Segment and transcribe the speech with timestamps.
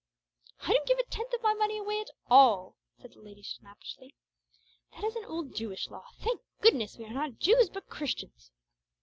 [0.61, 4.15] "I don't give a tenth of my money away at all," said the lady snappishly.
[4.93, 6.07] "That is an old Jewish law.
[6.19, 8.49] Thank goodness, we are not Jews, but Christians."